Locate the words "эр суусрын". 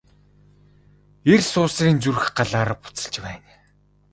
1.31-1.97